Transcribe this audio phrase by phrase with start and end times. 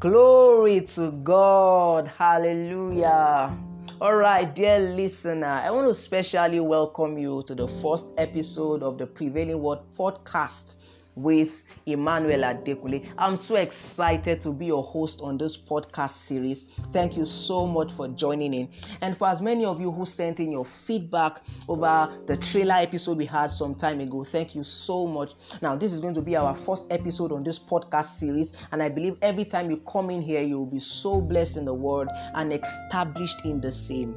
[0.00, 2.06] Glory to God.
[2.06, 3.52] Hallelujah.
[4.00, 8.96] All right, dear listener, I want to specially welcome you to the first episode of
[8.96, 10.76] the Prevailing Word podcast
[11.22, 13.06] with Emmanuel Adekunle.
[13.18, 16.66] I'm so excited to be your host on this podcast series.
[16.92, 18.68] Thank you so much for joining in.
[19.00, 23.18] And for as many of you who sent in your feedback over the trailer episode
[23.18, 25.32] we had some time ago, thank you so much.
[25.60, 28.88] Now, this is going to be our first episode on this podcast series, and I
[28.88, 32.08] believe every time you come in here, you will be so blessed in the word
[32.34, 34.16] and established in the same.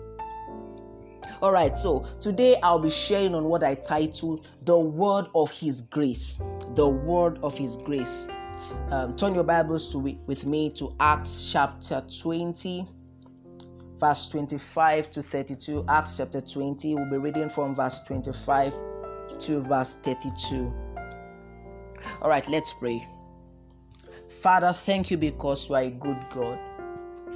[1.42, 5.82] All right, so today I'll be sharing on what I titled The Word of His
[5.82, 6.40] Grace.
[6.76, 8.28] The Word of His Grace.
[8.92, 12.88] Um, turn your Bibles to with me to Acts chapter 20,
[14.00, 15.84] verse 25 to 32.
[15.90, 18.76] Acts chapter 20, we'll be reading from verse 25
[19.40, 20.72] to verse 32.
[22.22, 23.08] All right, let's pray.
[24.44, 26.60] Father, thank you because you are a good God.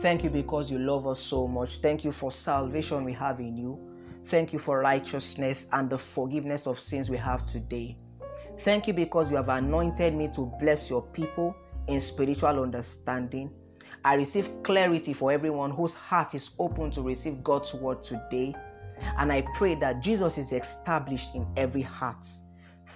[0.02, 1.78] Thank you because you love us so much.
[1.78, 3.95] Thank you for salvation we have in you.
[4.28, 7.96] Thank you for righteousness and the forgiveness of sins we have today.
[8.62, 11.56] Thank you because you have anointed me to bless your people
[11.88, 13.52] in spiritual understanding.
[14.04, 18.56] I receive clarity for everyone whose heart is open to receive God's word today.
[19.18, 22.26] And I pray that Jesus is established in every heart.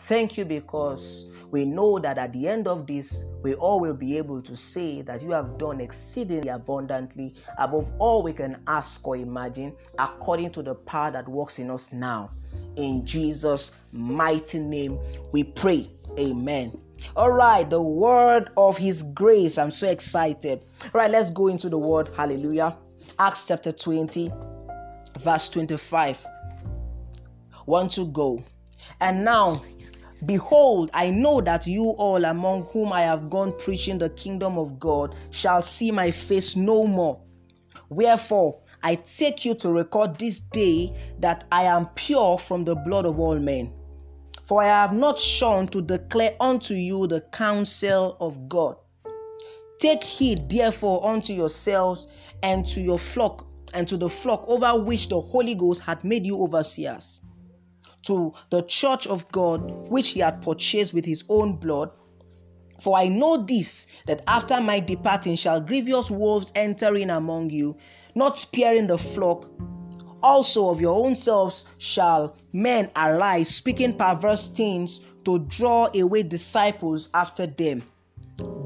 [0.07, 4.17] Thank you because we know that at the end of this, we all will be
[4.17, 9.15] able to say that you have done exceedingly abundantly above all we can ask or
[9.15, 12.31] imagine, according to the power that works in us now.
[12.75, 14.99] In Jesus' mighty name,
[15.31, 15.89] we pray.
[16.17, 16.79] Amen.
[17.15, 19.57] All right, the word of his grace.
[19.57, 20.65] I'm so excited.
[20.83, 22.11] All right, let's go into the word.
[22.15, 22.77] Hallelujah.
[23.17, 24.31] Acts chapter 20,
[25.19, 26.17] verse 25.
[27.65, 28.43] Want to go.
[28.99, 29.61] And now
[30.25, 34.77] Behold, I know that you all among whom I have gone preaching the kingdom of
[34.77, 37.21] God shall see my face no more.
[37.87, 43.05] Wherefore, I take you to record this day that I am pure from the blood
[43.05, 43.73] of all men.
[44.45, 48.75] For I have not shone to declare unto you the counsel of God.
[49.79, 52.07] Take heed therefore unto yourselves
[52.43, 56.25] and to your flock and to the flock over which the Holy Ghost hath made
[56.25, 57.21] you overseers
[58.03, 61.91] to the church of God, which he had purchased with his own blood.
[62.79, 67.75] For I know this, that after my departing shall grievous wolves enter in among you,
[68.15, 69.49] not sparing the flock.
[70.23, 77.09] Also of your own selves shall men arise, speaking perverse things to draw away disciples
[77.13, 77.83] after them.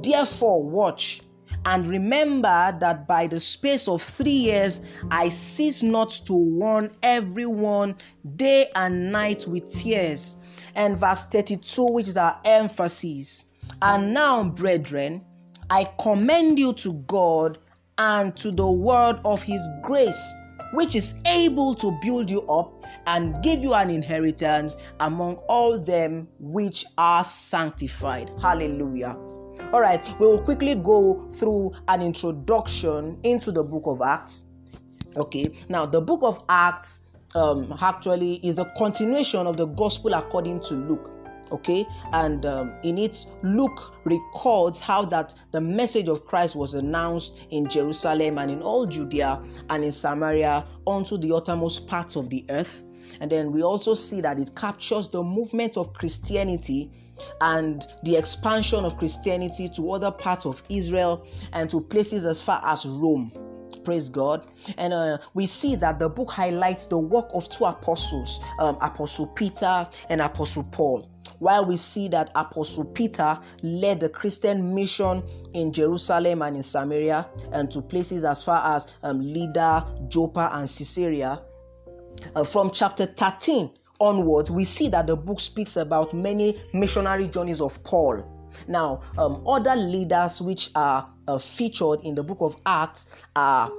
[0.01, 1.21] Therefore, watch
[1.65, 4.81] and remember that by the space of three years
[5.11, 7.95] I cease not to warn everyone
[8.35, 10.35] day and night with tears.
[10.75, 13.45] And verse 32, which is our emphasis.
[13.81, 15.23] And now, brethren,
[15.69, 17.59] I commend you to God
[17.97, 20.35] and to the word of his grace,
[20.73, 22.73] which is able to build you up
[23.07, 28.31] and give you an inheritance among all them which are sanctified.
[28.41, 29.15] Hallelujah.
[29.73, 34.43] All right, we will quickly go through an introduction into the book of Acts.
[35.15, 36.99] Okay, now the book of Acts
[37.33, 41.09] um, actually is a continuation of the gospel according to Luke
[41.51, 47.33] okay and um, in it luke records how that the message of christ was announced
[47.51, 52.45] in jerusalem and in all judea and in samaria unto the uttermost parts of the
[52.49, 52.83] earth
[53.19, 56.89] and then we also see that it captures the movement of christianity
[57.41, 62.61] and the expansion of Christianity to other parts of Israel and to places as far
[62.65, 63.31] as Rome.
[63.83, 64.45] Praise God.
[64.77, 69.27] And uh, we see that the book highlights the work of two apostles, um, Apostle
[69.27, 71.09] Peter and Apostle Paul.
[71.39, 77.27] While we see that Apostle Peter led the Christian mission in Jerusalem and in Samaria
[77.51, 81.41] and to places as far as um, Lydda, Joppa, and Caesarea.
[82.35, 83.71] Uh, from chapter 13
[84.03, 88.23] onwards, we see that the book speaks about many missionary journeys of Paul.
[88.67, 93.71] Now, um, other leaders which are uh, featured in the book of Acts are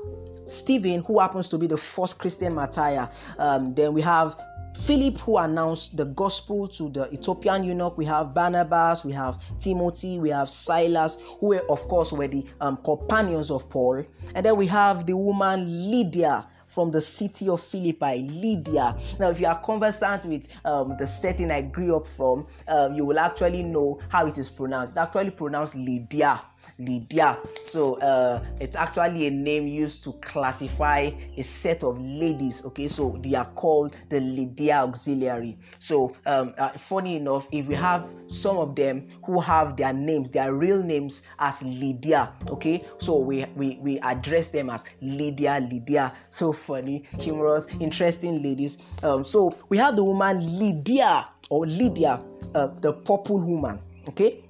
[0.47, 3.09] Stephen, who happens to be the first Christian martyr.
[3.39, 4.37] Um, then we have
[4.77, 7.97] Philip, who announced the gospel to the Ethiopian eunuch.
[7.97, 12.45] We have Barnabas, we have Timothy, we have Silas, who were, of course were the
[12.61, 14.05] um, companions of Paul.
[14.35, 18.97] And then we have the woman Lydia, from the city of Philippi, Lydia.
[19.21, 23.05] Now, if you are conversant with um, the setting I grew up from, um, you
[23.05, 24.91] will actually know how it is pronounced.
[24.91, 26.43] It's actually pronounced Lydia.
[26.79, 27.39] Lydia.
[27.63, 32.63] So uh, it's actually a name used to classify a set of ladies.
[32.65, 35.59] Okay, so they are called the Lydia Auxiliary.
[35.81, 40.31] So um, uh, funny enough, if we have some of them who have their names,
[40.31, 42.33] their real names as Lydia.
[42.49, 46.13] Okay, so we we, we address them as Lydia, Lydia.
[46.31, 48.79] So funny, humorous, interesting ladies.
[49.03, 52.23] Um, so we have the woman Lydia or Lydia,
[52.55, 53.81] uh, the purple woman.
[54.09, 54.44] Okay,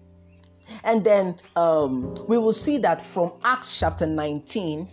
[0.82, 4.88] and then um, we will see that from Acts chapter 19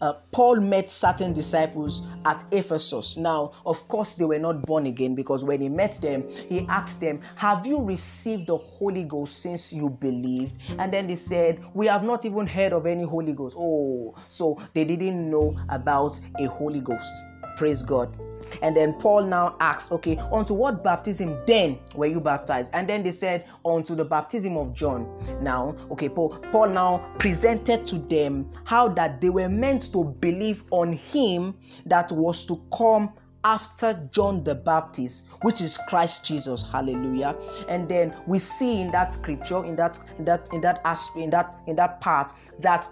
[0.00, 3.16] uh, Paul met certain disciples at Ephesus.
[3.16, 7.00] Now, of course, they were not born again because when he met them, he asked
[7.00, 10.52] them, Have you received the Holy Ghost since you believed?
[10.78, 13.56] And then they said, We have not even heard of any Holy Ghost.
[13.58, 17.12] Oh, so they didn't know about a Holy Ghost.
[17.58, 18.16] Praise God.
[18.62, 22.70] And then Paul now asks, okay, onto what baptism then were you baptized?
[22.72, 25.08] And then they said, onto the baptism of John.
[25.42, 30.62] Now, okay, Paul, Paul now presented to them how that they were meant to believe
[30.70, 33.12] on him that was to come
[33.44, 36.62] after John the Baptist, which is Christ Jesus.
[36.62, 37.36] Hallelujah.
[37.68, 41.30] And then we see in that scripture, in that in that in that aspect, in
[41.30, 42.88] that in that part, that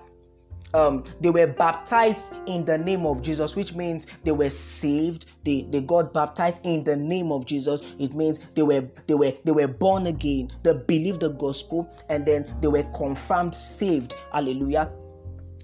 [0.75, 5.27] um, they were baptized in the name of Jesus, which means they were saved.
[5.45, 7.83] They, they got baptized in the name of Jesus.
[7.99, 10.51] It means they were they were they were born again.
[10.63, 14.15] They believed the gospel, and then they were confirmed saved.
[14.33, 14.91] Hallelujah.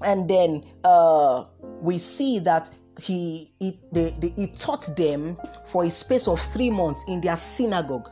[0.02, 1.44] And then uh,
[1.80, 2.70] we see that
[3.00, 7.36] he he, they, they, he taught them for a space of three months in their
[7.36, 8.10] synagogue.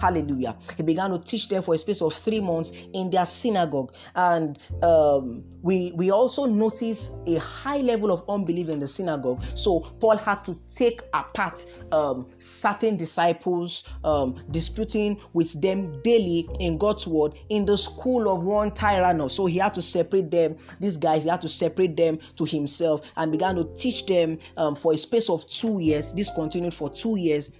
[0.00, 0.56] Hallelujah.
[0.76, 3.92] He began to teach them for a space of three months in their synagogue.
[4.14, 9.42] And um, we, we also notice a high level of unbelief in the synagogue.
[9.54, 16.78] So Paul had to take apart um, certain disciples, um, disputing with them daily in
[16.78, 19.34] God's word in the school of one tyrannus.
[19.34, 23.02] So he had to separate them, these guys, he had to separate them to himself
[23.16, 26.10] and began to teach them um, for a space of two years.
[26.14, 27.50] This continued for two years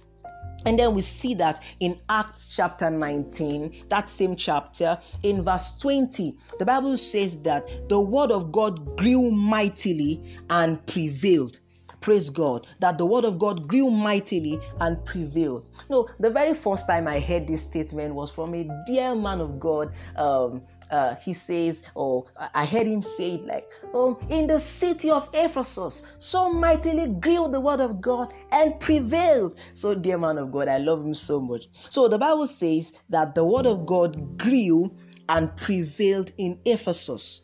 [0.65, 6.35] and then we see that in Acts chapter 19, that same chapter, in verse 20,
[6.59, 11.59] the Bible says that the word of God grew mightily and prevailed.
[12.01, 15.65] Praise God that the word of God grew mightily and prevailed.
[15.87, 19.59] No, the very first time I heard this statement was from a dear man of
[19.59, 24.59] God, um, uh, he says, or I heard him say it like, oh, in the
[24.59, 29.57] city of Ephesus, so mightily grew the word of God and prevailed.
[29.73, 31.67] So, dear man of God, I love him so much.
[31.89, 34.91] So, the Bible says that the word of God grew
[35.29, 37.43] and prevailed in Ephesus.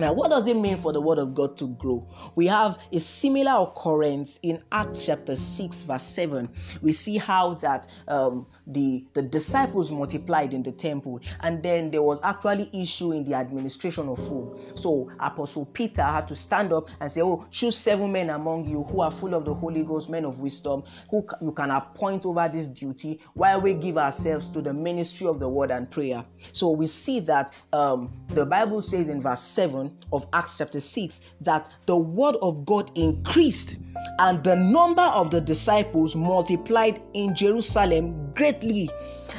[0.00, 2.08] Now, what does it mean for the word of God to grow?
[2.34, 6.48] We have a similar occurrence in Acts chapter 6, verse 7.
[6.80, 12.00] We see how that um, the, the disciples multiplied in the temple, and then there
[12.00, 14.58] was actually issue in the administration of food.
[14.74, 18.84] So Apostle Peter had to stand up and say, Oh, choose seven men among you
[18.84, 22.48] who are full of the Holy Ghost, men of wisdom, who you can appoint over
[22.50, 26.24] this duty while we give ourselves to the ministry of the word and prayer.
[26.52, 31.20] So we see that um, the Bible says in verse 7 of Acts chapter 6
[31.42, 33.78] that the word of God increased
[34.18, 38.90] and the number of the disciples multiplied in Jerusalem greatly,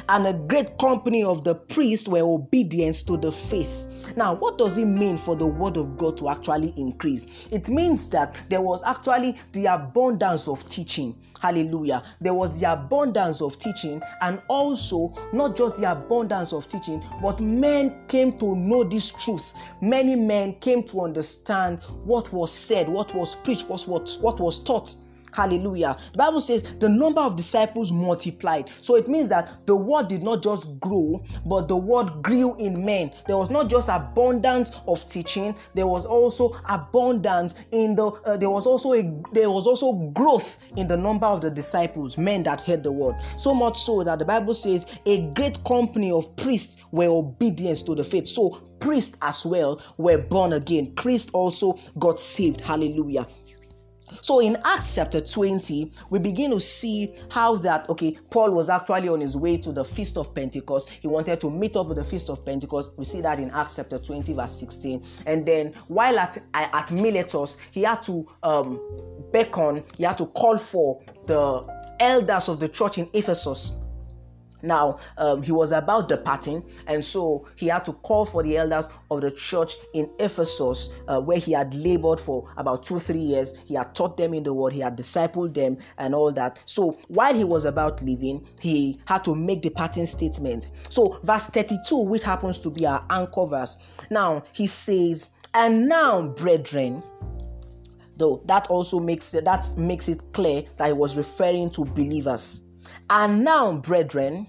[0.08, 3.86] and a great company of the priests were obedient to the faith.
[4.16, 7.26] Now, what does it mean for the word of God to actually increase?
[7.50, 11.16] It means that there was actually the abundance of teaching.
[11.40, 12.02] Hallelujah.
[12.20, 17.40] There was the abundance of teaching, and also not just the abundance of teaching, but
[17.40, 19.52] men came to know this truth.
[19.80, 24.60] Many men came to understand what was said, what was preached, what was, what was
[24.60, 24.94] taught.
[25.32, 25.96] Hallelujah.
[26.12, 28.70] The Bible says the number of disciples multiplied.
[28.80, 32.84] So it means that the word did not just grow, but the word grew in
[32.84, 33.12] men.
[33.26, 38.50] There was not just abundance of teaching, there was also abundance in the uh, there
[38.50, 42.60] was also a there was also growth in the number of the disciples, men that
[42.60, 43.14] heard the word.
[43.36, 47.94] So much so that the Bible says a great company of priests were obedient to
[47.94, 48.28] the faith.
[48.28, 50.94] So priests as well were born again.
[50.96, 52.60] Christ also got saved.
[52.60, 53.26] Hallelujah.
[54.22, 59.08] So in Acts chapter 20, we begin to see how that, okay, Paul was actually
[59.08, 60.88] on his way to the Feast of Pentecost.
[61.00, 62.92] He wanted to meet up with the Feast of Pentecost.
[62.96, 65.04] We see that in Acts chapter 20, verse 16.
[65.26, 68.80] And then while at, at Miletus, he had to um,
[69.32, 71.66] beckon, he had to call for the
[71.98, 73.72] elders of the church in Ephesus
[74.62, 78.88] Now, um, he was about departing, and so he had to call for the elders
[79.10, 83.54] of the church in Ephesus, uh, where he had labored for about two, three years.
[83.64, 86.58] He had taught them in the word, he had discipled them, and all that.
[86.64, 90.70] So, while he was about leaving, he had to make the parting statement.
[90.88, 93.78] So, verse 32, which happens to be our anchor verse,
[94.10, 97.02] now he says, And now, brethren,
[98.16, 102.60] though that also makes that makes it clear that he was referring to believers
[103.10, 104.46] and now, brethren,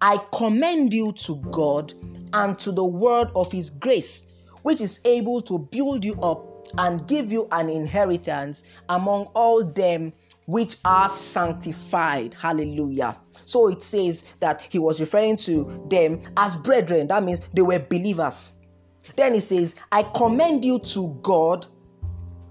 [0.00, 1.94] I commend you to God
[2.32, 4.26] and to the word of his grace,
[4.62, 10.12] which is able to build you up and give you an inheritance among all them
[10.46, 12.34] which are sanctified.
[12.34, 13.18] Hallelujah.
[13.44, 17.08] So it says that he was referring to them as brethren.
[17.08, 18.52] That means they were believers.
[19.16, 21.66] Then he says, I commend you to God,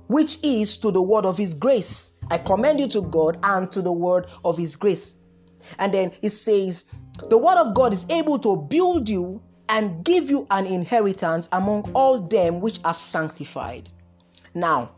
[0.07, 2.11] which is to the word of his grace.
[2.29, 5.15] I commend you to God and to the word of his grace.
[5.79, 6.85] And then it says,
[7.29, 11.91] The word of God is able to build you and give you an inheritance among
[11.93, 13.89] all them which are sanctified.
[14.53, 14.91] Now,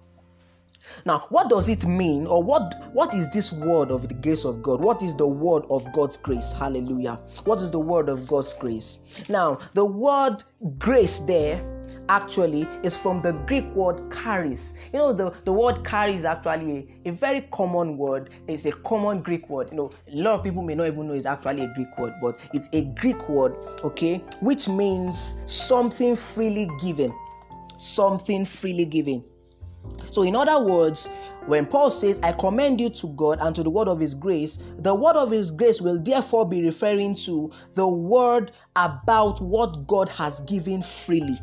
[1.05, 4.63] now, what does it mean, or what what is this word of the grace of
[4.63, 4.81] God?
[4.81, 6.51] What is the word of God's grace?
[6.51, 7.19] Hallelujah.
[7.43, 8.99] What is the word of God's grace?
[9.27, 10.43] Now, the word
[10.77, 11.61] grace there
[12.09, 14.73] actually is from the Greek word charis.
[14.91, 18.31] You know, the, the word charis is actually a, a very common word.
[18.47, 19.69] It's a common Greek word.
[19.71, 22.13] You know, a lot of people may not even know it's actually a Greek word,
[22.21, 27.13] but it's a Greek word, okay, which means something freely given.
[27.77, 29.23] Something freely given.
[30.11, 31.09] So, in other words,
[31.45, 34.59] when Paul says, I commend you to God and to the word of his grace,
[34.79, 40.09] the word of his grace will therefore be referring to the word about what God
[40.09, 41.39] has given freely.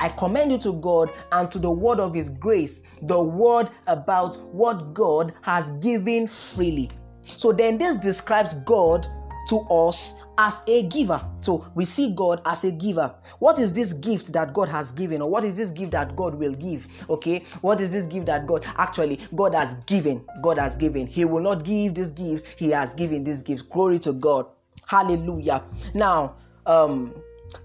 [0.00, 4.40] I commend you to God and to the word of His grace, the word about
[4.52, 6.90] what God has given freely.
[7.36, 9.06] So then, this describes God
[9.48, 11.24] to us as a giver.
[11.40, 13.14] So we see God as a giver.
[13.38, 16.34] What is this gift that God has given, or what is this gift that God
[16.34, 16.86] will give?
[17.08, 20.24] Okay, what is this gift that God actually God has given?
[20.42, 21.06] God has given.
[21.06, 23.68] He will not give this gift, He has given this gift.
[23.70, 24.46] Glory to God.
[24.86, 25.62] Hallelujah.
[25.94, 26.36] Now,
[26.66, 27.14] um,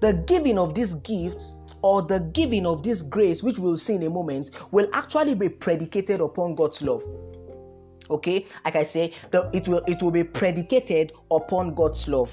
[0.02, 4.04] the giving of these gifts or the giving of this grace, which we'll see in
[4.04, 7.04] a moment, will actually be predicated upon God's love.
[8.10, 12.32] Okay, like I say, the, it will it will be predicated upon God's love.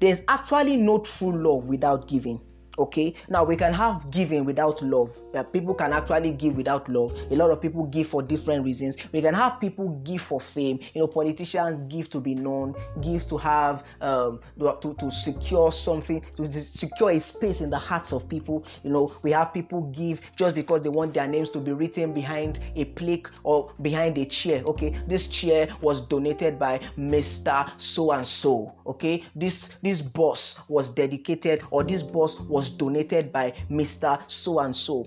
[0.00, 2.40] There's actually no true love without giving
[2.78, 7.16] okay now we can have giving without love yeah, people can actually give without love.
[7.30, 8.96] A lot of people give for different reasons.
[9.12, 10.78] We can have people give for fame.
[10.94, 16.22] You know politicians give to be known give to have um, to, to secure something
[16.36, 18.64] to secure a space in the hearts of people.
[18.82, 22.12] You know we have people give just because they want their names to be written
[22.12, 24.62] behind a plaque or behind a chair.
[24.64, 30.90] Okay this chair was donated by mr so and so okay this this boss was
[30.90, 34.18] dedicated or this boss was was donated by Mr.
[34.26, 35.06] So and so.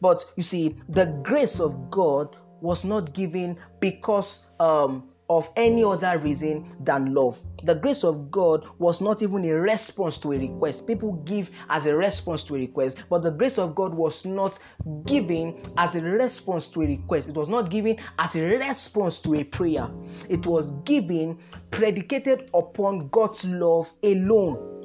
[0.00, 6.18] But you see, the grace of God was not given because um, of any other
[6.18, 7.38] reason than love.
[7.62, 10.88] The grace of God was not even a response to a request.
[10.88, 14.58] People give as a response to a request, but the grace of God was not
[15.06, 17.28] given as a response to a request.
[17.28, 19.88] It was not given as a response to a prayer.
[20.28, 21.38] It was given
[21.70, 24.79] predicated upon God's love alone.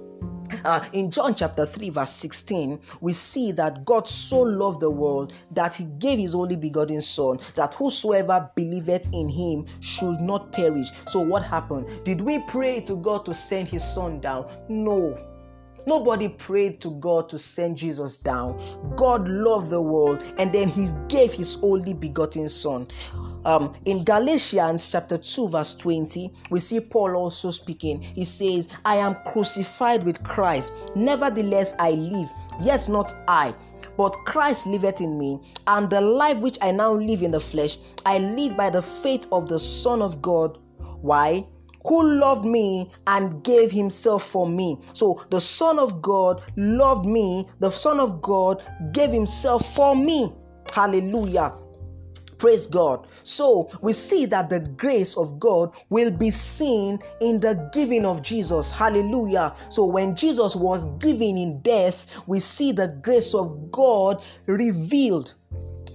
[0.66, 5.32] Uh, in John chapter 3, verse 16, we see that God so loved the world
[5.52, 10.90] that he gave his only begotten Son, that whosoever believeth in him should not perish.
[11.08, 12.04] So, what happened?
[12.04, 14.50] Did we pray to God to send his Son down?
[14.68, 15.16] No.
[15.86, 18.94] Nobody prayed to God to send Jesus down.
[18.96, 22.88] God loved the world and then he gave his only begotten Son.
[23.46, 28.02] Um, in Galatians chapter 2, verse 20, we see Paul also speaking.
[28.02, 30.74] He says, I am crucified with Christ.
[30.96, 33.54] Nevertheless, I live, yet not I
[33.98, 37.78] but Christ liveth in me, and the life which I now live in the flesh,
[38.06, 40.58] I live by the faith of the Son of God.
[41.02, 41.46] Why?
[41.88, 44.80] Who loved me and gave himself for me.
[44.94, 50.34] So the Son of God loved me, the Son of God gave himself for me.
[50.72, 51.54] Hallelujah.
[52.38, 53.08] Praise God.
[53.24, 58.22] So we see that the grace of God will be seen in the giving of
[58.22, 58.70] Jesus.
[58.70, 59.56] Hallelujah.
[59.70, 65.34] So when Jesus was given in death, we see the grace of God revealed.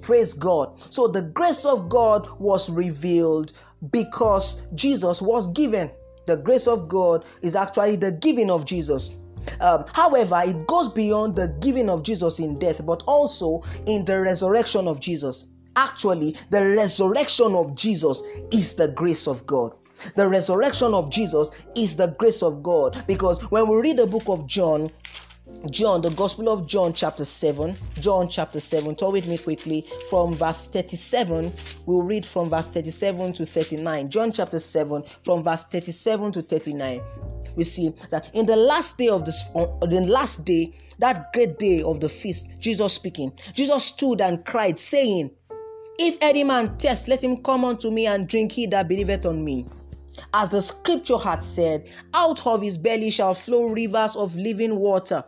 [0.01, 0.81] Praise God.
[0.91, 3.53] So the grace of God was revealed
[3.91, 5.91] because Jesus was given.
[6.27, 9.13] The grace of God is actually the giving of Jesus.
[9.61, 14.21] Um, however, it goes beyond the giving of Jesus in death, but also in the
[14.21, 15.47] resurrection of Jesus.
[15.77, 19.73] Actually, the resurrection of Jesus is the grace of God.
[20.17, 24.25] The resurrection of Jesus is the grace of God because when we read the book
[24.27, 24.91] of John,
[25.69, 27.77] John, the Gospel of John, chapter 7.
[27.99, 28.97] John, chapter 7.
[28.97, 31.53] Turn with me quickly from verse 37.
[31.85, 34.11] We'll read from verse 37 to 39.
[34.11, 37.03] John, chapter 7, from verse 37 to 39.
[37.57, 41.59] We see that in the last day of this, on the last day, that great
[41.59, 45.31] day of the feast, Jesus speaking, Jesus stood and cried, saying,
[45.99, 49.45] If any man thirst, let him come unto me and drink, he that believeth on
[49.45, 49.67] me.
[50.35, 55.25] As the scripture had said, out of his belly shall flow rivers of living water.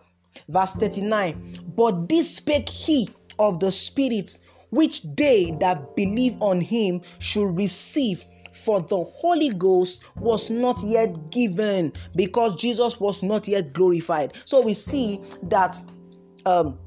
[0.49, 3.09] Verse 39 But this spake he
[3.39, 4.39] of the Spirit,
[4.71, 8.25] which they that believe on him should receive.
[8.53, 14.35] For the Holy Ghost was not yet given because Jesus was not yet glorified.
[14.45, 15.81] So we see that
[16.45, 16.79] um,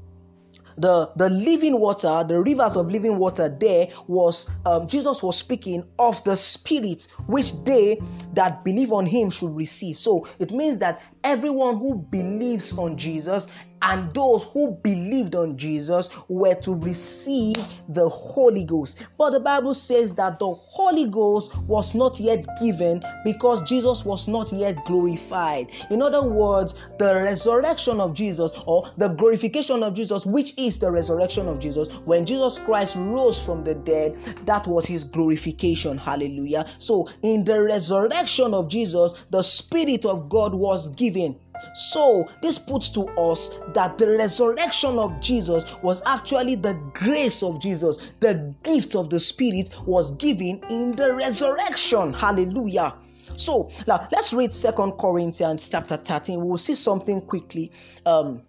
[0.78, 5.84] the the living water the rivers of living water there was um, jesus was speaking
[5.98, 7.98] of the spirit which they
[8.36, 9.98] that believe on him should receive.
[9.98, 13.48] So it means that everyone who believes on jesus
[13.82, 17.56] and those who believed on Jesus were to receive
[17.88, 19.06] the Holy Ghost.
[19.18, 24.28] But the Bible says that the Holy Ghost was not yet given because Jesus was
[24.28, 25.70] not yet glorified.
[25.90, 30.90] In other words, the resurrection of Jesus or the glorification of Jesus, which is the
[30.90, 35.98] resurrection of Jesus, when Jesus Christ rose from the dead, that was his glorification.
[35.98, 36.66] Hallelujah.
[36.78, 41.38] So, in the resurrection of Jesus, the Spirit of God was given
[41.74, 47.60] so, this puts to us that the resurrection of Jesus was actually the grace of
[47.60, 47.98] Jesus.
[48.20, 52.12] The gift of the Spirit was given in the resurrection.
[52.12, 52.94] Hallelujah.
[53.36, 56.44] So, now let's read Second Corinthians chapter 13.
[56.44, 57.72] We'll see something quickly
[58.06, 58.42] um,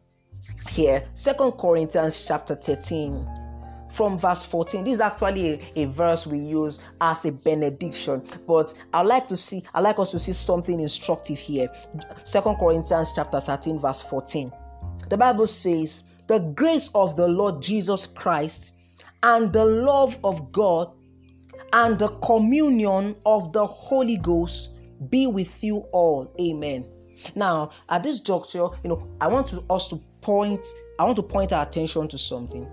[0.69, 1.07] here.
[1.13, 3.46] Second Corinthians chapter 13
[3.93, 4.83] from verse 14.
[4.83, 9.27] This is actually a, a, verse we use as a benediction, but i would like
[9.27, 11.69] to see, I'd like us to see something instructive here.
[12.23, 14.51] Second Corinthians chapter 13, verse 14.
[15.09, 18.73] The Bible says, The grace of the Lord Jesus Christ
[19.23, 20.91] and the love of God
[21.73, 24.69] and the communion of the Holy Ghost
[25.09, 26.33] be with you all.
[26.39, 26.87] Amen.
[27.35, 30.65] Now, at this juncture, you know, I want to, us to point,
[30.99, 32.67] I want to point our attention to something.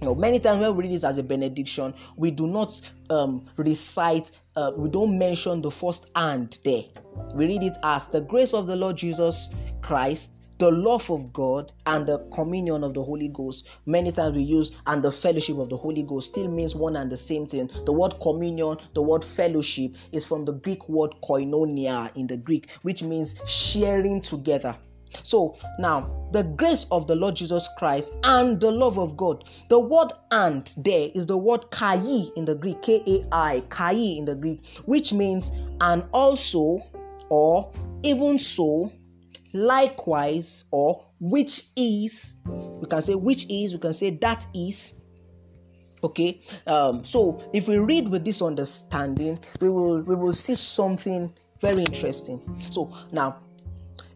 [0.00, 3.46] You know, many times when we read this as a benediction, we do not um,
[3.56, 6.82] recite, uh, we don't mention the first and there.
[7.34, 9.50] We read it as the grace of the Lord Jesus
[9.82, 13.68] Christ, the love of God, and the communion of the Holy Ghost.
[13.86, 17.10] Many times we use and the fellowship of the Holy Ghost still means one and
[17.10, 17.70] the same thing.
[17.84, 22.68] The word communion, the word fellowship is from the Greek word koinonia in the Greek,
[22.82, 24.76] which means sharing together.
[25.22, 29.44] So now, the grace of the Lord Jesus Christ and the love of God.
[29.68, 31.96] The word and there is the word kai
[32.36, 36.82] in the Greek, K A I, kai in the Greek, which means and also
[37.30, 37.72] or
[38.02, 38.92] even so,
[39.52, 42.36] likewise, or which is.
[42.46, 44.96] We can say which is, we can say that is.
[46.02, 51.32] Okay, um, so if we read with this understanding, we will we will see something
[51.62, 52.42] very interesting.
[52.70, 53.38] So now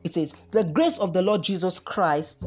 [0.08, 2.46] it says, The grace of the Lord Jesus Christ,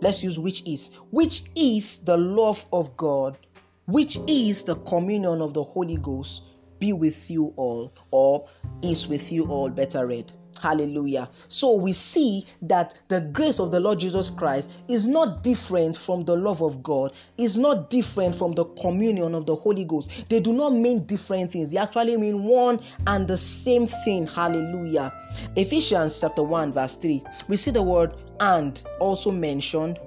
[0.00, 3.38] let's use which is, which is the love of God,
[3.86, 6.42] which is the communion of the Holy Ghost,
[6.78, 8.48] be with you all, or
[8.82, 10.32] is with you all, better read.
[10.62, 11.28] Hallelujah.
[11.48, 16.24] So we see that the grace of the Lord Jesus Christ is not different from
[16.24, 20.08] the love of God, is not different from the communion of the Holy Ghost.
[20.28, 24.24] They do not mean different things, they actually mean one and the same thing.
[24.24, 25.12] Hallelujah.
[25.56, 29.98] Ephesians chapter 1, verse 3, we see the word and also mentioned.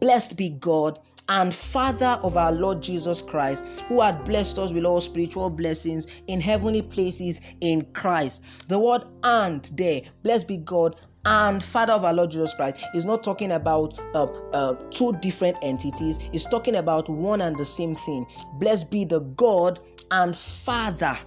[0.00, 4.84] Blessed be God and Father of our Lord Jesus Christ, who had blessed us with
[4.84, 8.42] all spiritual blessings in heavenly places in Christ.
[8.68, 13.04] The word and there, blessed be God and Father of our Lord Jesus Christ is
[13.04, 17.94] not talking about uh, uh, two different entities, it's talking about one and the same
[17.94, 18.26] thing.
[18.54, 21.18] Blessed be the God and Father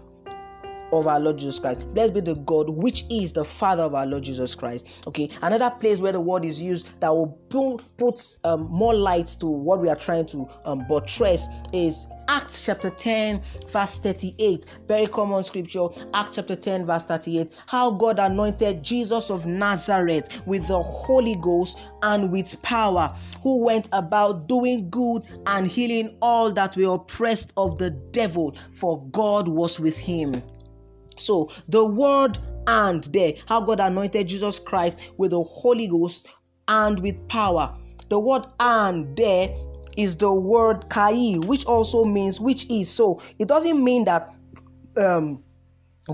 [0.92, 1.82] of our Lord Jesus Christ.
[1.94, 4.86] Blessed be the God which is the Father of our Lord Jesus Christ.
[5.08, 7.40] Okay, another place where the word is used that will
[7.98, 12.90] put um, more light to what we are trying to um, buttress is Acts chapter
[12.90, 13.42] 10,
[13.74, 14.66] verse 38.
[14.88, 15.88] Very common scripture.
[16.14, 17.52] Acts chapter 10, verse 38.
[17.68, 23.90] How God anointed Jesus of Nazareth with the Holy Ghost and with power, who went
[23.92, 29.78] about doing good and healing all that were oppressed of the devil, for God was
[29.78, 30.42] with him.
[31.18, 36.28] So the word and there, how God anointed Jesus Christ with the Holy Ghost
[36.68, 37.76] and with power.
[38.10, 39.54] The word and there
[39.98, 42.90] is the word kai, which also means which is.
[42.90, 44.34] So it doesn't mean that
[44.98, 45.44] um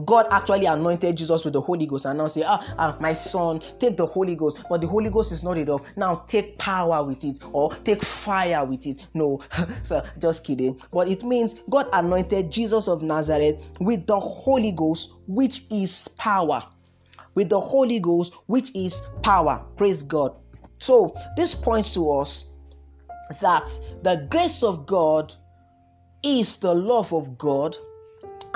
[0.05, 3.61] God actually anointed Jesus with the Holy Ghost and now say, ah, ah, my son,
[3.79, 4.57] take the Holy Ghost.
[4.69, 5.81] But the Holy Ghost is not enough.
[5.95, 9.05] Now take power with it or take fire with it.
[9.13, 9.41] No,
[9.83, 10.79] so just kidding.
[10.91, 16.63] But it means God anointed Jesus of Nazareth with the Holy Ghost, which is power.
[17.35, 19.63] With the Holy Ghost, which is power.
[19.75, 20.37] Praise God.
[20.79, 22.45] So this points to us
[23.41, 23.67] that
[24.03, 25.33] the grace of God
[26.23, 27.75] is the love of God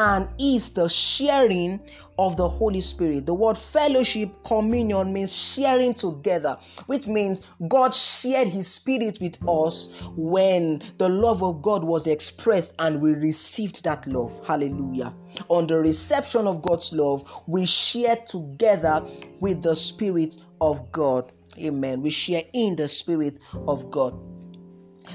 [0.02, 1.80] and is the sharing
[2.18, 3.28] of the Holy Spirit.
[3.28, 9.90] The word fellowship, communion means sharing together, which means God shared His Spirit with us
[10.16, 14.34] when the love of God was expressed and we received that love.
[14.44, 15.14] Hallelujah.
[15.50, 19.06] On the reception of God's love, we share together
[19.40, 21.32] with the Spirit of God.
[21.60, 22.02] Amen.
[22.02, 23.38] We share in the Spirit
[23.68, 24.18] of God.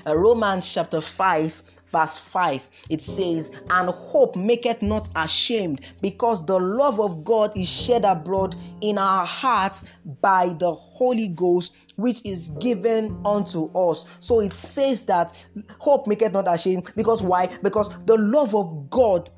[0.06, 6.58] Uh, Romans chapter 5 verse 5 it says and hope maketh not ashamed because the
[6.58, 9.84] love of god is shed abroad in our hearts
[10.20, 14.06] by the holy ghost which is given unto us.
[14.20, 15.34] So it says that
[15.78, 17.46] hope maketh not ashamed because why?
[17.62, 19.30] Because the love of god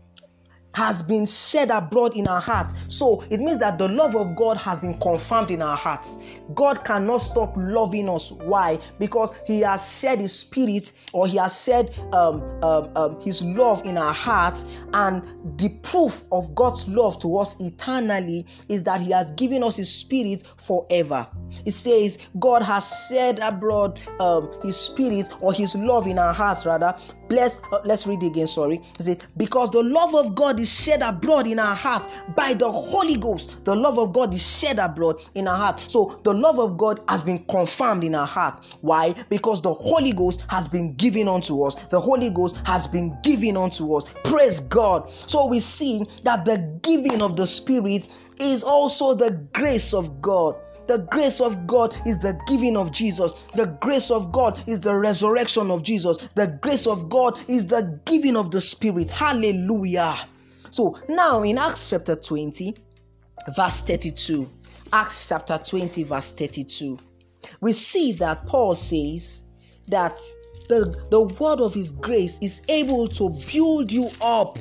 [0.75, 2.75] has been shed abroad in our hearts.
[2.89, 6.19] So it means that the love of God has been confirmed in our hearts.
[6.55, 8.31] God cannot stop loving us.
[8.31, 8.79] Why?
[8.99, 13.85] Because He has shed His Spirit or He has shed um, um, um, His love
[13.85, 14.65] in our hearts.
[14.93, 15.23] And
[15.59, 19.93] the proof of God's love to us eternally is that He has given us His
[19.93, 21.27] Spirit forever.
[21.65, 26.65] It says God has shed abroad um, His Spirit or His love in our hearts,
[26.65, 26.97] rather.
[27.29, 28.81] Blessed, uh, let's read again, sorry.
[28.99, 32.71] It says, Because the love of God is shed abroad in our hearts by the
[32.71, 33.51] Holy Ghost.
[33.65, 35.85] The love of God is shed abroad in our heart.
[35.89, 38.65] So the love of God has been confirmed in our heart.
[38.81, 39.15] Why?
[39.29, 41.77] Because the Holy Ghost has been given unto us.
[41.91, 44.05] The Holy Ghost has been given unto us.
[44.25, 45.11] Praise God.
[45.27, 50.57] So we see that the giving of the Spirit is also the grace of God.
[50.89, 53.31] The grace of God is the giving of Jesus.
[53.55, 56.17] The grace of God is the resurrection of Jesus.
[56.35, 59.11] The grace of God is the giving of the Spirit.
[59.11, 60.27] Hallelujah.
[60.71, 62.75] So now in Acts chapter 20,
[63.55, 64.51] verse 32,
[64.93, 66.99] Acts chapter 20, verse 32,
[67.61, 69.43] we see that Paul says
[69.89, 70.19] that
[70.69, 74.59] the, the word of his grace is able to build you up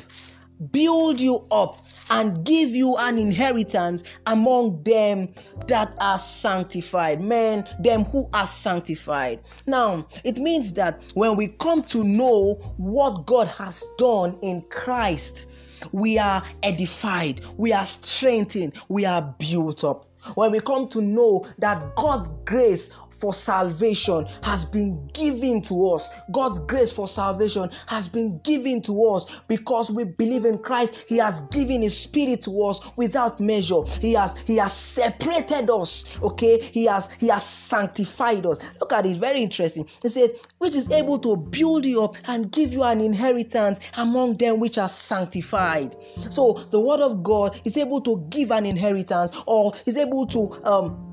[0.72, 5.34] build you up and give you an inheritance among them
[5.68, 7.22] that are sanctified.
[7.22, 9.40] Men them who are sanctified.
[9.66, 15.48] Now it means that when we come to know what god has done in christ
[15.92, 20.06] we are edified we are strengthened we are built up.
[20.36, 26.10] When we come to know that god's grace for salvation has been given to us.
[26.32, 30.94] God's grace for salvation has been given to us because we believe in Christ.
[31.08, 33.84] He has given his spirit to us without measure.
[34.02, 36.06] He has he has separated us.
[36.22, 38.58] Okay, he has he has sanctified us.
[38.80, 39.88] Look at it, very interesting.
[40.02, 44.38] He said, which is able to build you up and give you an inheritance among
[44.38, 45.96] them which are sanctified.
[46.30, 50.54] So the word of God is able to give an inheritance or is able to
[50.66, 51.07] um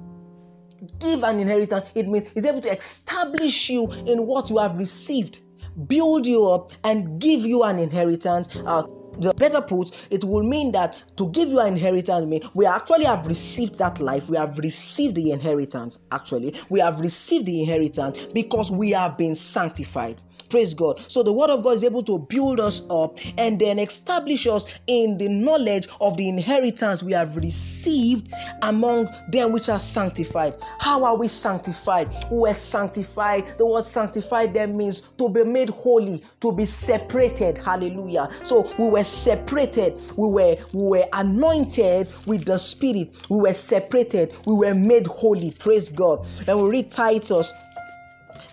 [0.98, 5.40] give an inheritance, it means he's able to establish you in what you have received,
[5.86, 8.48] build you up, and give you an inheritance.
[8.64, 8.84] Uh,
[9.18, 13.04] the better put, it will mean that to give you an inheritance mean we actually
[13.04, 15.98] have received that life, we have received the inheritance.
[16.10, 20.20] Actually, we have received the inheritance because we have been sanctified.
[20.50, 21.02] Praise God.
[21.08, 24.64] So the word of God is able to build us up and then establish us
[24.86, 30.54] in the knowledge of the inheritance we have received among them which are sanctified.
[30.78, 32.10] How are we sanctified?
[32.30, 33.58] We are sanctified.
[33.58, 37.58] The word sanctified there means to be made holy, to be separated.
[37.58, 38.30] Hallelujah.
[38.42, 40.00] So we were separated.
[40.16, 43.14] We were we were anointed with the spirit.
[43.28, 44.34] We were separated.
[44.46, 45.52] We were made holy.
[45.52, 46.26] Praise God.
[46.46, 47.52] And we read Titus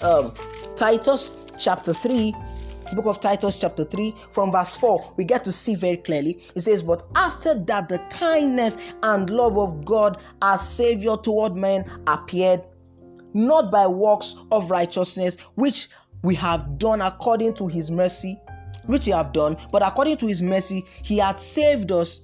[0.01, 0.33] um,
[0.75, 2.33] Titus chapter 3
[2.95, 6.43] book of Titus, chapter 3, from verse 4, we get to see very clearly.
[6.55, 11.85] It says, But after that, the kindness and love of God, our Savior toward men,
[12.07, 12.61] appeared,
[13.33, 15.89] not by works of righteousness, which
[16.23, 18.39] we have done according to his mercy,
[18.85, 22.21] which we have done, but according to his mercy, he had saved us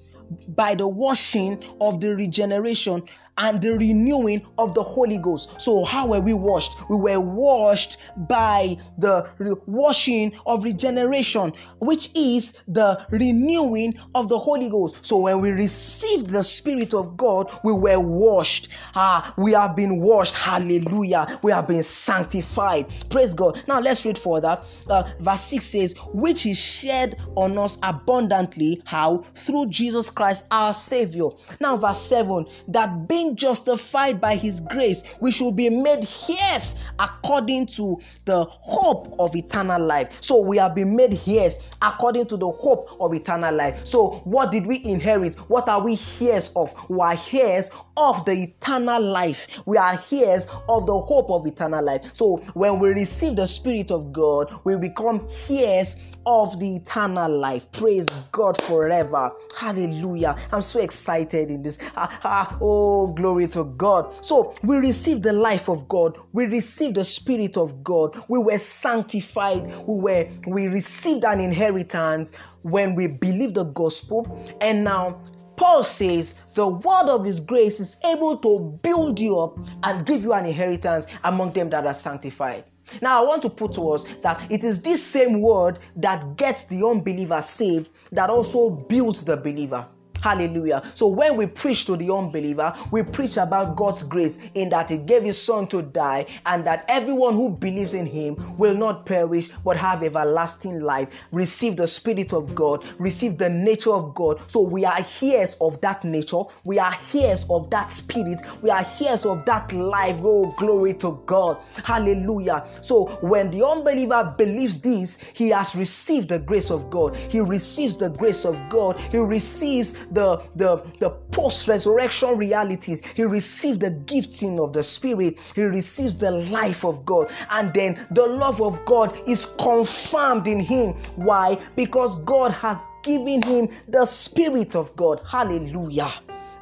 [0.49, 3.01] by the washing of the regeneration
[3.37, 5.51] and the renewing of the Holy Ghost.
[5.57, 6.75] So, how were we washed?
[6.89, 9.29] We were washed by the
[9.65, 14.95] washing of regeneration, which is the renewing of the Holy Ghost.
[15.01, 18.69] So, when we received the Spirit of God, we were washed.
[18.95, 20.33] Ah, we have been washed.
[20.33, 21.39] Hallelujah.
[21.43, 22.87] We have been sanctified.
[23.09, 23.63] Praise God.
[23.67, 24.61] Now, let's read further.
[24.89, 28.81] Uh, verse 6 says, Which is shed on us abundantly.
[28.85, 29.23] How?
[29.35, 31.29] Through Jesus Christ our Savior.
[31.59, 37.67] Now, verse 7 that being justified by his grace, we should be made heirs according
[37.67, 40.09] to the hope of eternal life.
[40.21, 43.85] So, we have been made heirs according to the hope of eternal life.
[43.85, 45.35] So, what did we inherit?
[45.49, 46.73] What are we heirs of?
[46.89, 49.47] We are heirs of the eternal life.
[49.65, 52.11] We are heirs of the hope of eternal life.
[52.13, 55.95] So, when we receive the Spirit of God, we become heirs
[56.27, 57.71] of the eternal life.
[57.71, 59.31] Praise God forever.
[59.57, 60.35] Hallelujah.
[60.51, 61.79] I'm so excited in this.
[61.95, 64.23] Ah, ah, oh, glory to God.
[64.23, 66.17] So we received the life of God.
[66.33, 68.21] We received the Spirit of God.
[68.27, 69.65] We were sanctified.
[69.87, 72.31] We were we received an inheritance
[72.63, 74.27] when we believe the gospel.
[74.59, 75.21] And now
[75.57, 80.23] Paul says the word of his grace is able to build you up and give
[80.23, 82.63] you an inheritance among them that are sanctified.
[83.01, 86.63] Now, I want to put to us that it is this same word that gets
[86.65, 89.85] the unbeliever saved that also builds the believer.
[90.21, 90.83] Hallelujah.
[90.93, 94.97] So when we preach to the unbeliever, we preach about God's grace in that He
[94.97, 99.49] gave His Son to die and that everyone who believes in Him will not perish
[99.63, 104.41] but have everlasting life, receive the Spirit of God, receive the nature of God.
[104.47, 108.85] So we are heirs of that nature, we are heirs of that Spirit, we are
[109.01, 110.17] heirs of that life.
[110.21, 111.57] Oh, glory to God.
[111.83, 112.67] Hallelujah.
[112.81, 117.97] So when the unbeliever believes this, he has received the grace of God, he receives
[117.97, 123.01] the grace of God, he receives the, the, the post resurrection realities.
[123.15, 125.37] He received the gifting of the Spirit.
[125.55, 127.31] He receives the life of God.
[127.49, 130.93] And then the love of God is confirmed in him.
[131.15, 131.57] Why?
[131.75, 135.21] Because God has given him the Spirit of God.
[135.29, 136.13] Hallelujah.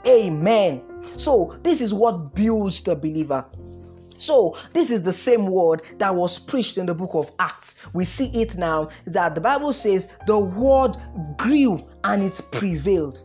[0.07, 0.81] Amen.
[1.17, 3.45] So, this is what builds the believer.
[4.17, 7.75] So, this is the same word that was preached in the book of Acts.
[7.93, 10.97] We see it now that the Bible says the word
[11.37, 13.21] grew and it prevailed.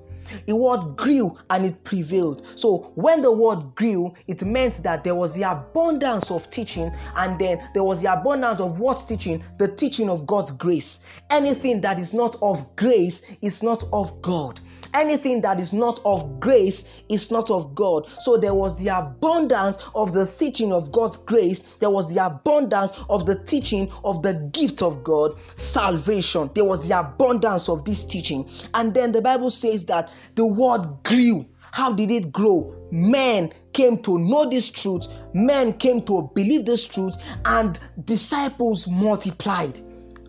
[0.46, 2.46] The word grew and it prevailed.
[2.54, 7.38] So when the word grew, it meant that there was the abundance of teaching, and
[7.38, 9.42] then there was the abundance of what teaching?
[9.58, 11.00] The teaching of God's grace.
[11.30, 14.60] Anything that is not of grace is not of God.
[14.94, 18.08] Anything that is not of grace is not of God.
[18.20, 21.62] So there was the abundance of the teaching of God's grace.
[21.78, 26.50] There was the abundance of the teaching of the gift of God, salvation.
[26.54, 28.48] There was the abundance of this teaching.
[28.74, 31.46] And then the Bible says that the word grew.
[31.72, 32.74] How did it grow?
[32.90, 39.80] Men came to know this truth, men came to believe this truth, and disciples multiplied.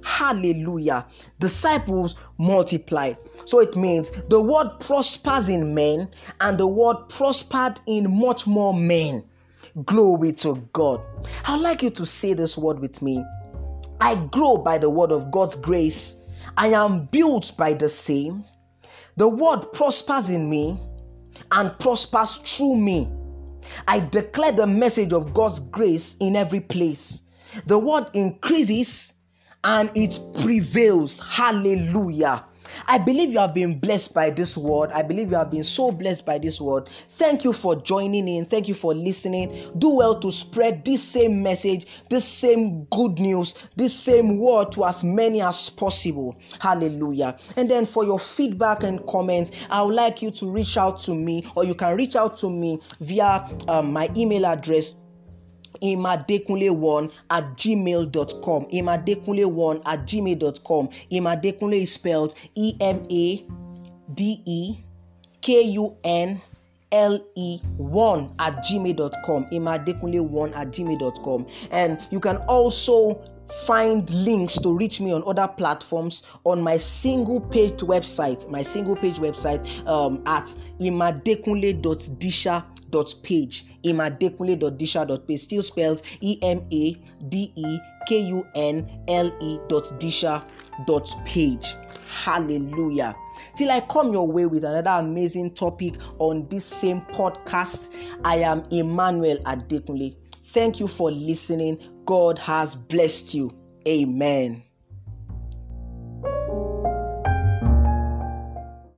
[0.04, 1.06] Hallelujah.
[1.40, 3.18] Disciples multiplied.
[3.46, 6.10] So it means the word prospers in men,
[6.40, 9.24] and the word prospered in much more men.
[9.86, 11.02] Glory to God.
[11.46, 13.24] I'd like you to say this word with me.
[14.00, 16.16] I grow by the word of God's grace.
[16.58, 18.44] I am built by the same.
[19.18, 20.80] The word prospers in me
[21.52, 23.10] and prospers through me.
[23.88, 27.22] I declare the message of God's grace in every place.
[27.68, 29.14] The word increases
[29.64, 31.20] and it prevails.
[31.20, 32.46] Hallelujah.
[32.88, 34.92] I believe you have been blessed by this word.
[34.92, 36.90] I believe you have been so blessed by this word.
[37.12, 38.46] Thank you for joining in.
[38.46, 39.72] Thank you for listening.
[39.78, 44.86] Do well to spread this same message, this same good news, this same word to
[44.86, 46.36] as many as possible.
[46.60, 47.38] Hallelujah.
[47.56, 51.14] And then for your feedback and comments, I would like you to reach out to
[51.14, 54.96] me, or you can reach out to me via um, my email address
[55.82, 58.66] emadekunle1 at gmail.com.
[58.66, 60.90] Emadekunle1 at gmail.com.
[61.12, 63.46] Emadekunle is spelled E M A
[64.14, 64.78] D E
[65.42, 66.42] K U N
[66.92, 69.46] L E 1 at gmail.com.
[69.46, 71.48] Emadekunle1 at gmail.com.
[71.72, 73.22] And you can also
[73.66, 78.96] find links to reach me on other platforms on my single page website my single
[78.96, 82.71] page website um, at emadekunle.disha dot
[83.24, 86.98] page emadekunle dot page still spells e m a
[87.30, 90.44] d e k u n l e dot disha
[90.86, 91.76] dot page
[92.08, 93.16] hallelujah.
[93.56, 97.92] Till i come your way with another amazing topic on this same podcast
[98.24, 100.16] i am emmanuel adekunle.
[100.54, 101.80] Thank you for listening.
[102.06, 103.52] God has blessed you.
[103.88, 104.64] Amen